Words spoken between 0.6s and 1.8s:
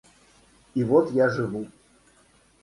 И вот я живу.